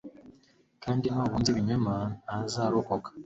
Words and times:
kandi 0.83 1.05
n'ubunza 1.09 1.47
ibinyoma 1.51 1.93
ntazarokoka 2.25 3.09